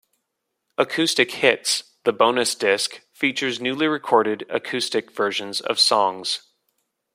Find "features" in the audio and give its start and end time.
3.13-3.61